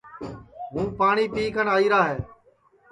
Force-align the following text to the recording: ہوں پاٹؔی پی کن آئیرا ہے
ہوں 0.71 0.85
پاٹؔی 0.97 1.25
پی 1.33 1.43
کن 1.55 1.67
آئیرا 1.75 2.01
ہے 2.09 2.17